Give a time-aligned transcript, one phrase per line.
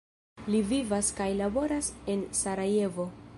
[0.53, 3.07] Li vivas kaj laboras en Sarajevo.